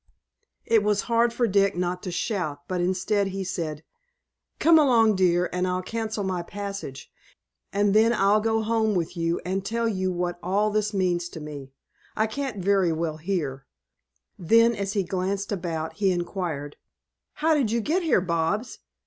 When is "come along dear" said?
4.57-5.47